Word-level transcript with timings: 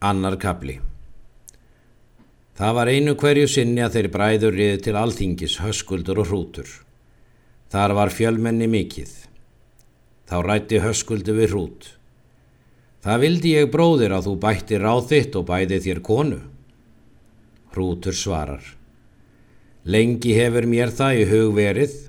Annar 0.00 0.38
kapli 0.40 0.78
Það 2.56 2.76
var 2.76 2.88
einu 2.88 3.12
hverju 3.20 3.48
sinni 3.52 3.82
að 3.84 3.98
þeir 3.98 4.06
bræður 4.14 4.54
riði 4.56 4.78
til 4.86 4.94
alþingis, 4.96 5.56
höskuldur 5.60 6.22
og 6.22 6.30
hrútur. 6.30 6.70
Þar 7.68 7.94
var 7.98 8.12
fjölmenni 8.12 8.68
mikið. 8.72 9.10
Þá 10.24 10.36
rætti 10.46 10.80
höskuldu 10.80 11.34
við 11.36 11.52
hrút. 11.52 11.90
Það 13.04 13.20
vildi 13.26 13.52
ég 13.58 13.68
bróðir 13.74 14.14
að 14.16 14.30
þú 14.30 14.34
bætti 14.46 14.80
ráð 14.80 15.02
þitt 15.12 15.36
og 15.36 15.46
bæði 15.52 15.80
þér 15.84 16.02
konu. 16.08 16.40
Hrútur 17.76 18.16
svarar. 18.16 18.64
Lengi 19.84 20.32
hefur 20.36 20.64
mér 20.64 20.96
það 20.96 21.20
í 21.20 21.28
hug 21.34 21.52
verið 21.60 22.00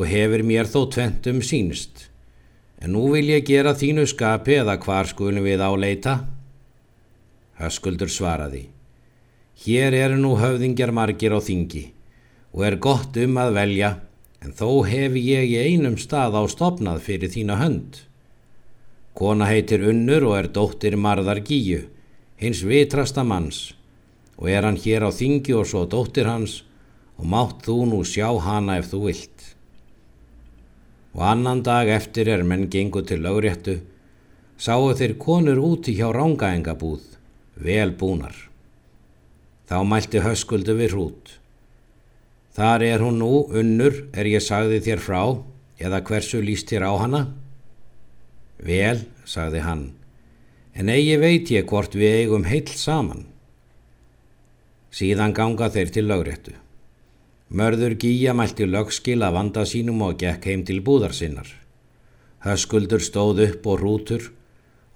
og 0.00 0.08
hefur 0.08 0.48
mér 0.48 0.72
þó 0.72 0.80
tventum 0.96 1.44
sínst. 1.44 2.08
En 2.80 2.96
nú 2.96 3.04
vil 3.12 3.28
ég 3.34 3.44
gera 3.44 3.76
þínu 3.76 4.08
skapi 4.08 4.62
eða 4.62 4.80
hvar 4.80 5.12
skulum 5.12 5.44
við 5.44 5.60
áleita? 5.60 6.18
Höskuldur 7.58 8.10
svaraði. 8.10 8.68
Hér 9.58 9.94
eru 9.98 10.18
nú 10.20 10.36
höfðingjar 10.38 10.92
margir 10.94 11.34
á 11.34 11.42
þingi 11.42 11.88
og 12.54 12.62
er 12.68 12.76
gott 12.78 13.16
um 13.18 13.40
að 13.42 13.56
velja 13.56 13.88
en 14.38 14.54
þó 14.54 14.86
hefi 14.86 15.22
ég 15.26 15.50
í 15.50 15.56
einum 15.66 15.96
stað 15.98 16.38
á 16.38 16.42
stopnað 16.46 17.02
fyrir 17.02 17.32
þína 17.34 17.56
hönd. 17.58 17.98
Kona 19.18 19.48
heitir 19.50 19.82
Unnur 19.90 20.28
og 20.30 20.36
er 20.38 20.48
dóttir 20.54 20.94
Marðar 20.94 21.42
Gíu, 21.42 21.88
hins 22.38 22.62
vitrasta 22.62 23.26
manns 23.26 23.72
og 24.38 24.46
er 24.54 24.62
hann 24.62 24.78
hér 24.78 25.08
á 25.08 25.10
þingi 25.10 25.58
og 25.58 25.66
svo 25.66 25.82
dóttir 25.90 26.30
hans 26.30 26.60
og 27.18 27.26
mátt 27.26 27.66
þú 27.66 27.80
nú 27.90 28.04
sjá 28.06 28.30
hana 28.38 28.78
ef 28.78 28.92
þú 28.92 29.02
vilt. 29.08 29.38
Og 31.18 31.26
annan 31.26 31.66
dag 31.66 31.90
eftir 31.90 32.30
er 32.30 32.46
menn 32.46 32.68
gengu 32.70 33.02
til 33.02 33.26
lögréttu, 33.26 33.80
sáu 34.54 34.94
þeir 34.94 35.18
konur 35.18 35.58
úti 35.58 35.98
hjá 35.98 36.12
rángaengabúð 36.14 37.17
vel 37.58 37.92
búnar. 37.98 38.34
Þá 39.68 39.82
mælti 39.84 40.22
höskuldu 40.24 40.76
við 40.78 40.94
hrút. 40.94 41.34
Þar 42.56 42.82
er 42.86 43.04
hún 43.04 43.20
nú, 43.20 43.44
unnur, 43.54 43.94
er 44.16 44.26
ég 44.26 44.42
sagði 44.42 44.80
þér 44.82 45.02
frá, 45.02 45.22
eða 45.78 46.02
hversu 46.06 46.40
líst 46.42 46.70
þér 46.72 46.88
á 46.90 46.92
hana? 46.98 47.22
Vel, 48.58 49.04
sagði 49.28 49.62
hann, 49.62 49.84
en 50.74 50.90
eigi 50.90 51.18
veit 51.22 51.52
ég 51.54 51.68
hvort 51.70 51.94
við 51.94 52.24
eigum 52.24 52.48
heill 52.48 52.72
saman. 52.74 53.26
Síðan 54.90 55.36
ganga 55.36 55.68
þeir 55.70 55.92
til 55.94 56.08
lögréttu. 56.08 56.56
Mörður 57.48 57.94
Gíja 58.00 58.34
mælti 58.34 58.66
lögskil 58.66 59.20
að 59.22 59.36
vanda 59.36 59.62
sínum 59.68 60.02
og 60.04 60.18
gekk 60.20 60.48
heim 60.50 60.64
til 60.66 60.80
búðar 60.84 61.14
sinnar. 61.16 61.48
Höskuldur 62.44 63.02
stóð 63.04 63.44
upp 63.46 63.68
og 63.70 63.80
rútur 63.82 64.32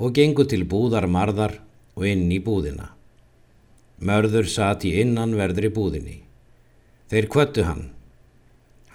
og 0.00 0.14
gengu 0.16 0.46
til 0.48 0.64
búðar 0.64 1.06
marðar 1.10 1.58
og 2.00 2.08
inn 2.08 2.30
í 2.32 2.40
búðina. 2.40 2.88
Mörður 4.00 4.48
satt 4.48 4.86
í 4.88 4.94
innanverðri 5.02 5.68
búðinni. 5.76 6.22
Þeir 7.12 7.28
kvöttu 7.28 7.66
hann. 7.68 7.90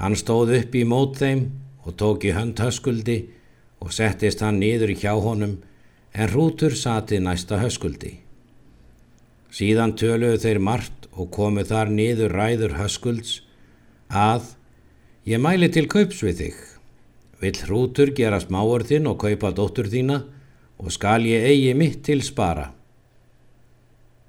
Hann 0.01 0.17
stóð 0.17 0.55
upp 0.57 0.75
í 0.75 0.81
mót 0.89 1.19
þeim 1.21 1.45
og 1.85 1.93
tók 2.01 2.25
í 2.25 2.33
hönd 2.33 2.57
höskuldi 2.59 3.19
og 3.85 3.93
settist 3.93 4.41
hann 4.41 4.57
niður 4.57 4.95
hjá 4.97 5.13
honum 5.13 5.59
en 6.15 6.31
hrútur 6.31 6.73
sati 6.73 7.19
næsta 7.21 7.59
höskuldi. 7.61 8.15
Síðan 9.53 9.93
töluðu 9.99 10.41
þeir 10.41 10.59
margt 10.59 11.05
og 11.13 11.29
komu 11.31 11.63
þar 11.67 11.93
niður 11.93 12.33
ræður 12.33 12.79
höskulds 12.79 13.41
að 14.09 14.55
ég 15.29 15.39
mæli 15.43 15.69
til 15.69 15.85
kaups 15.91 16.23
við 16.25 16.41
þig. 16.41 16.57
Vill 17.43 17.59
hrútur 17.67 18.11
gera 18.17 18.41
smáorðin 18.41 19.11
og 19.11 19.19
kaupa 19.21 19.53
dóttur 19.53 19.91
þína 19.91 20.23
og 20.81 20.91
skal 20.91 21.21
ég 21.29 21.45
eigi 21.45 21.77
mitt 21.77 22.01
til 22.03 22.23
spara. 22.25 22.71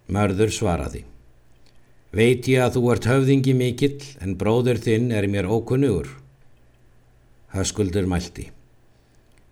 Mörður 0.07 0.53
svaraði. 0.55 1.03
Veit 2.15 2.47
ég 2.49 2.63
að 2.63 2.77
þú 2.77 2.83
ert 2.95 3.09
höfðingi 3.11 3.55
mikill 3.59 3.99
en 4.23 4.37
bróður 4.39 4.79
þinn 4.81 5.11
er 5.13 5.27
mér 5.29 5.49
ókunnugur. 5.51 6.07
Höskuldur 7.53 8.07
mælti. 8.07 8.51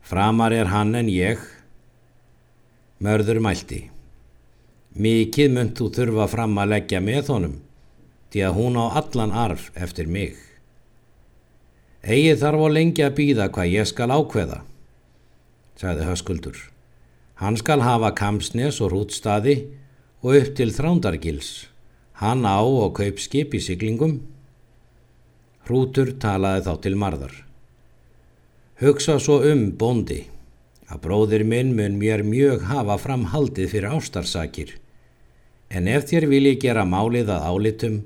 Framar 0.04 0.54
er 0.54 0.70
hann 0.70 0.94
en 0.94 1.10
ég. 1.10 1.42
Mörður 3.02 3.42
mælti. 3.42 3.80
Mikið 4.94 5.50
mynd 5.50 5.74
þú 5.74 5.90
þurfa 5.96 6.28
fram 6.30 6.58
að 6.62 6.70
leggja 6.76 7.00
með 7.02 7.30
honum, 7.34 7.54
því 8.30 8.42
að 8.46 8.58
hún 8.60 8.76
á 8.78 8.84
allan 9.00 9.32
arf 9.34 9.70
eftir 9.74 10.06
mig. 10.06 10.36
Egið 12.04 12.38
þarf 12.44 12.62
á 12.62 12.68
lengi 12.70 13.02
að 13.02 13.16
býða 13.18 13.48
hvað 13.50 13.72
ég 13.72 13.88
skal 13.90 14.12
ákveða, 14.14 14.60
sagði 15.80 16.06
Höskuldur. 16.06 16.60
Hann 17.42 17.56
skal 17.58 17.80
hafa 17.82 18.12
kamsnes 18.14 18.78
og 18.84 18.92
rútstaði 18.92 19.56
og 20.24 20.38
upp 20.38 20.54
til 20.56 20.72
Þrándargils, 20.72 21.66
hann 22.16 22.46
á 22.48 22.64
og 22.64 22.94
kaup 22.96 23.18
skip 23.20 23.52
í 23.52 23.60
siglingum. 23.60 24.22
Hrútur 25.68 26.14
talaði 26.20 26.64
þá 26.64 26.72
til 26.86 26.96
marðar. 26.96 27.34
Hugsa 28.80 29.18
svo 29.20 29.42
um 29.44 29.66
bondi, 29.76 30.22
að 30.88 31.02
bróðir 31.04 31.44
minn 31.44 31.74
mun 31.76 32.00
mér 32.00 32.24
mjög 32.24 32.64
hafa 32.70 32.96
framhaldið 33.04 33.70
fyrir 33.74 33.92
ástarsakir, 33.98 34.72
en 35.68 35.92
ef 35.92 36.08
þér 36.08 36.28
vil 36.32 36.44
ég 36.48 36.60
gera 36.64 36.88
málið 36.88 37.28
að 37.36 37.46
álitum, 37.52 38.00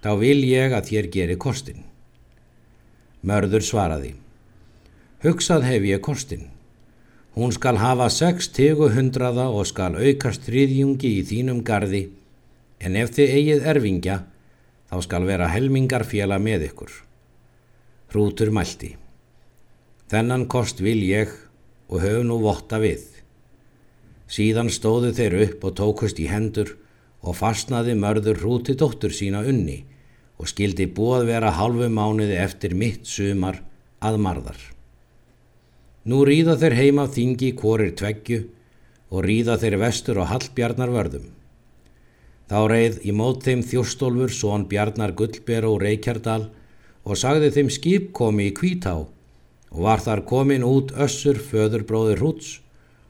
þá 0.00 0.10
vil 0.24 0.40
ég 0.40 0.72
að 0.72 0.88
þér 0.88 1.12
geri 1.12 1.36
kostin. 1.36 1.84
Mörður 3.26 3.64
svaraði. 3.64 4.14
Hugsað 5.24 5.68
hef 5.68 5.84
ég 5.84 6.00
kostin. 6.00 6.48
Hún 7.36 7.52
skal 7.52 7.76
hafa 7.76 8.06
sex 8.08 8.46
tegu 8.48 8.86
hundraða 8.88 9.50
og 9.52 9.66
skal 9.68 9.98
aukast 10.00 10.46
þriðjungi 10.46 11.10
í 11.18 11.24
þínum 11.28 11.58
gardi, 11.68 12.06
en 12.80 12.94
ef 12.96 13.10
þið 13.12 13.32
eigið 13.38 13.66
erfingja, 13.72 14.14
þá 14.88 14.96
skal 15.04 15.26
vera 15.28 15.50
helmingar 15.52 16.06
fjela 16.08 16.38
með 16.40 16.70
ykkur. 16.70 16.94
Hrútur 18.14 18.48
mælti. 18.56 18.94
Þennan 20.08 20.46
kost 20.48 20.80
vil 20.80 21.02
ég 21.04 21.34
og 21.92 22.00
höf 22.06 22.22
nú 22.24 22.38
votta 22.40 22.78
við. 22.80 23.04
Síðan 24.32 24.72
stóðu 24.72 25.10
þeir 25.18 25.36
upp 25.44 25.66
og 25.68 25.74
tókust 25.76 26.22
í 26.22 26.30
hendur 26.30 26.72
og 27.20 27.36
fastnaði 27.36 27.98
mörður 28.00 28.40
hrúti 28.40 28.78
dóttur 28.80 29.12
sína 29.12 29.42
unni 29.44 29.82
og 30.40 30.48
skildi 30.48 30.88
búað 30.88 31.28
vera 31.34 31.52
halvu 31.58 31.90
mánuði 31.92 32.40
eftir 32.40 32.72
mitt 32.72 33.04
sumar 33.04 33.60
að 34.00 34.18
marðar. 34.24 34.75
Nú 36.06 36.22
ríða 36.22 36.54
þeir 36.60 36.76
heima 36.78 37.08
þingi 37.10 37.48
kvorir 37.58 37.96
tveggju 37.98 38.44
og 39.10 39.24
ríða 39.26 39.56
þeir 39.58 39.76
vestur 39.80 40.20
og 40.22 40.30
hallbjarnar 40.30 40.92
vörðum. 40.94 41.24
Þá 42.46 42.58
reið 42.70 43.00
í 43.02 43.14
mót 43.16 43.42
þeim 43.42 43.64
þjóstólfur 43.66 44.30
són 44.30 44.68
Bjarnar 44.70 45.16
Gullber 45.18 45.66
og 45.66 45.80
Reykjardal 45.82 46.44
og 47.02 47.18
sagði 47.18 47.50
þeim 47.56 47.72
skip 47.74 48.12
komi 48.14 48.52
í 48.52 48.54
kvítá 48.54 48.94
og 49.00 49.82
var 49.82 50.02
þar 50.04 50.22
komin 50.30 50.66
út 50.66 50.94
össur 50.94 51.42
föðurbróður 51.42 52.22
Rúts 52.22 52.54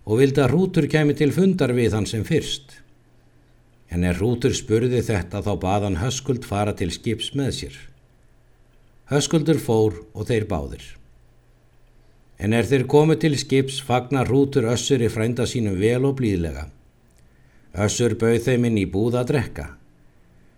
og 0.08 0.22
vildi 0.22 0.40
að 0.40 0.52
Rútur 0.54 0.88
kemi 0.88 1.16
til 1.18 1.32
fundar 1.36 1.76
við 1.76 1.98
hann 1.98 2.08
sem 2.08 2.24
fyrst. 2.24 2.80
En 3.92 4.08
er 4.08 4.16
Rútur 4.16 4.56
spurði 4.56 5.04
þetta 5.04 5.44
þá 5.44 5.52
baðan 5.60 6.00
Höskuld 6.00 6.48
fara 6.48 6.72
til 6.72 6.88
skips 6.94 7.34
með 7.36 7.52
sér. 7.60 7.80
Höskuldur 9.12 9.60
fór 9.60 10.00
og 10.14 10.30
þeir 10.30 10.48
báðir. 10.48 10.86
En 12.38 12.52
er 12.52 12.66
þeir 12.68 12.84
komið 12.90 13.22
til 13.22 13.38
skips 13.40 13.78
fagnar 13.80 14.28
hrútur 14.28 14.68
össur 14.68 15.00
í 15.00 15.08
frænda 15.12 15.46
sínum 15.48 15.78
vel 15.80 16.04
og 16.04 16.18
blíðlega. 16.18 16.66
Össur 17.86 18.16
bauð 18.20 18.42
þeim 18.44 18.68
inn 18.68 18.78
í 18.82 18.86
búða 18.88 19.22
að 19.22 19.32
drekka. 19.32 19.66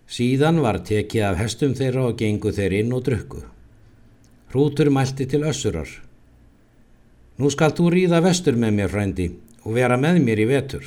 Síðan 0.08 0.62
var 0.64 0.80
tekið 0.88 1.24
af 1.28 1.38
hestum 1.38 1.74
þeirra 1.78 2.08
og 2.08 2.18
gengu 2.18 2.52
þeir 2.54 2.78
inn 2.80 2.92
og 2.96 3.04
drukku. 3.06 3.42
Hrútur 4.50 4.90
mælti 4.90 5.26
til 5.28 5.44
össurar. 5.44 5.90
Nú 7.38 7.50
skal 7.54 7.74
þú 7.76 7.92
ríða 7.94 8.22
vestur 8.24 8.56
með 8.58 8.74
mér 8.78 8.90
frændi 8.90 9.28
og 9.62 9.76
vera 9.76 9.98
með 10.00 10.22
mér 10.24 10.40
í 10.42 10.46
vetur. 10.48 10.86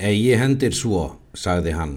Egi 0.00 0.34
hendir 0.40 0.74
svo, 0.76 1.04
sagði 1.36 1.72
hann, 1.76 1.94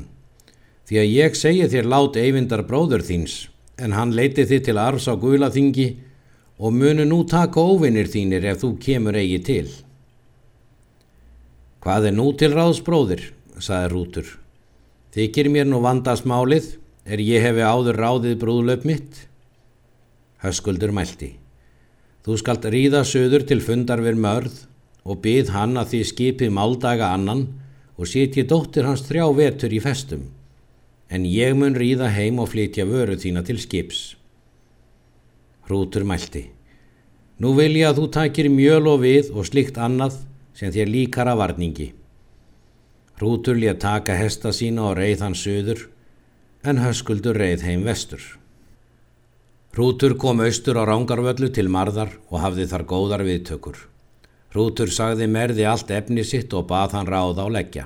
því 0.87 0.99
að 1.01 1.11
ég 1.11 1.37
segi 1.39 1.67
þér 1.71 1.89
lát 1.89 2.19
eyvindar 2.19 2.63
bróður 2.67 3.03
þíns, 3.07 3.47
en 3.79 3.95
hann 3.95 4.13
leiti 4.15 4.45
þið 4.45 4.65
til 4.67 4.77
arfs 4.77 5.07
á 5.07 5.13
guðlaþingi 5.15 5.87
og 6.63 6.71
munu 6.71 7.03
nú 7.03 7.23
taka 7.27 7.59
óvinnir 7.59 8.07
þínir 8.07 8.45
ef 8.53 8.61
þú 8.61 8.69
kemur 8.79 9.17
eigi 9.19 9.39
til. 9.43 9.67
Hvað 11.83 12.07
er 12.07 12.15
nú 12.15 12.29
til 12.39 12.53
ráðsbróðir, 12.55 13.25
saði 13.59 13.89
Rútur. 13.91 14.29
Þykir 15.11 15.49
mér 15.51 15.67
nú 15.67 15.81
vandasmálið, 15.83 16.77
er 17.03 17.19
ég 17.19 17.43
hefi 17.43 17.65
áður 17.67 17.99
ráðið 17.99 18.37
brúðlöp 18.39 18.87
mitt? 18.87 19.25
Höskuldur 20.39 20.95
mælti. 20.95 21.33
Þú 22.23 22.39
skalt 22.39 22.69
ríða 22.71 23.03
söður 23.03 23.43
til 23.43 23.59
fundar 23.59 23.99
við 23.99 24.23
mörð 24.23 24.63
og 25.03 25.19
byð 25.19 25.51
hann 25.51 25.75
að 25.75 25.91
því 25.91 26.03
skipið 26.13 26.55
máldaga 26.55 27.11
annan 27.11 27.49
og 27.99 28.07
sitji 28.07 28.47
dóttir 28.47 28.87
hans 28.87 29.03
þrjá 29.03 29.27
vetur 29.35 29.75
í 29.75 29.83
festum, 29.83 30.29
en 31.11 31.27
ég 31.27 31.51
mun 31.59 31.75
ríða 31.75 32.07
heim 32.15 32.39
og 32.39 32.53
flytja 32.55 32.87
vöru 32.87 33.19
þína 33.19 33.43
til 33.43 33.59
skips. 33.59 34.13
Hrútur 35.67 36.03
mælti. 36.03 36.49
Nú 37.39 37.53
vil 37.57 37.73
ég 37.79 37.89
að 37.89 38.01
þú 38.01 38.05
takir 38.17 38.49
mjöl 38.51 38.85
og 38.91 39.01
við 39.03 39.31
og 39.33 39.47
slikt 39.47 39.79
annað 39.79 40.19
sem 40.53 40.71
þér 40.71 40.91
líkar 40.91 41.31
að 41.31 41.39
varningi. 41.41 41.89
Hrútur 43.17 43.55
létt 43.55 43.81
taka 43.83 44.15
hesta 44.17 44.51
sína 44.51 44.89
og 44.89 44.97
reið 44.99 45.23
hann 45.23 45.37
söður, 45.37 45.87
en 46.63 46.79
höskuldur 46.83 47.37
reið 47.39 47.65
heim 47.67 47.83
vestur. 47.87 48.21
Hrútur 49.73 50.13
kom 50.21 50.43
austur 50.43 50.77
á 50.77 50.83
rángarvöllu 50.85 51.49
til 51.49 51.69
marðar 51.71 52.11
og 52.29 52.43
hafði 52.43 52.67
þar 52.69 52.83
góðar 52.91 53.23
viðtökur. 53.25 53.77
Hrútur 54.53 54.91
sagði 54.93 55.25
merði 55.25 55.65
allt 55.65 55.89
efni 55.89 56.23
sitt 56.23 56.53
og 56.53 56.67
bað 56.69 56.93
hann 56.99 57.09
ráða 57.09 57.47
á 57.47 57.49
leggja. 57.49 57.85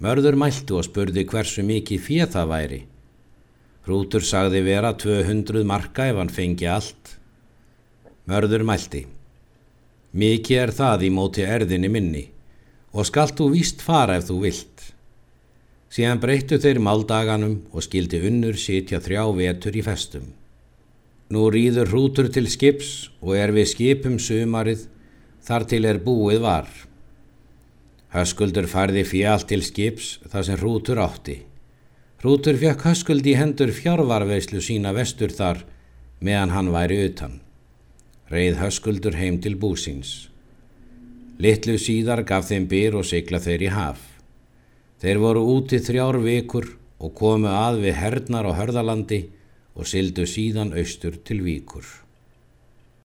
Mörður 0.00 0.38
mæltu 0.40 0.78
og 0.78 0.86
spurði 0.86 1.26
hversu 1.28 1.64
mikið 1.66 2.00
fjöð 2.06 2.30
það 2.32 2.48
væri. 2.52 2.80
Hrútur 3.86 4.24
sagði 4.26 4.64
vera 4.66 4.96
200 4.98 5.62
marka 5.62 6.08
ef 6.10 6.16
hann 6.18 6.32
fengi 6.34 6.66
allt. 6.66 7.12
Mörður 8.26 8.64
mælti. 8.66 9.04
Mikið 10.16 10.58
er 10.58 10.72
það 10.74 11.04
í 11.06 11.10
móti 11.14 11.44
erðinni 11.46 11.90
minni 11.92 12.24
og 12.96 13.06
skalt 13.06 13.36
þú 13.38 13.52
víst 13.52 13.84
fara 13.86 14.16
ef 14.18 14.26
þú 14.26 14.40
vilt. 14.42 14.88
Síðan 15.92 16.18
breyttu 16.18 16.58
þeir 16.58 16.80
máldaganum 16.82 17.60
og 17.70 17.84
skildi 17.86 18.24
unnur 18.26 18.58
sitja 18.58 18.98
þrjá 19.04 19.22
vetur 19.38 19.78
í 19.78 19.84
festum. 19.86 20.26
Nú 21.30 21.46
rýður 21.54 21.92
hrútur 21.92 22.30
til 22.32 22.48
skips 22.50 23.10
og 23.22 23.36
er 23.38 23.54
við 23.54 23.70
skipum 23.70 24.18
sumarið 24.18 24.88
þar 25.46 25.66
til 25.70 25.84
er 25.86 26.02
búið 26.02 26.42
var. 26.42 26.66
Höskuldur 28.14 28.66
færði 28.70 29.06
fjall 29.06 29.46
til 29.46 29.62
skips 29.62 30.16
þar 30.26 30.48
sem 30.48 30.58
hrútur 30.58 31.02
átti. 31.02 31.44
Hrútur 32.22 32.56
fekk 32.56 32.86
höskuld 32.88 33.26
í 33.28 33.34
hendur 33.36 33.68
fjárvarveislu 33.76 34.62
sína 34.64 34.94
vestur 34.96 35.34
þar 35.36 35.58
meðan 36.24 36.54
hann 36.54 36.70
væri 36.72 36.96
utan. 37.10 37.40
Reið 38.32 38.56
höskuldur 38.62 39.18
heim 39.20 39.36
til 39.44 39.58
búsins. 39.60 40.30
Littlu 41.36 41.76
síðar 41.76 42.24
gaf 42.24 42.48
þeim 42.48 42.64
byr 42.70 42.96
og 42.96 43.04
sigla 43.04 43.42
þeir 43.44 43.66
í 43.66 43.70
haf. 43.74 44.00
Þeir 45.04 45.20
voru 45.20 45.44
úti 45.58 45.82
þrjár 45.84 46.16
vikur 46.24 46.70
og 46.96 47.12
komu 47.20 47.52
að 47.52 47.82
við 47.84 48.00
hernar 48.00 48.48
og 48.48 48.56
hörðalandi 48.56 49.20
og 49.76 49.84
syldu 49.84 50.24
síðan 50.24 50.72
austur 50.72 51.20
til 51.20 51.42
víkur. 51.44 51.84